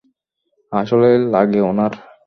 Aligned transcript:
আসলেই 0.71 1.17
লাগে 1.31 1.59
ওনার। 1.61 1.93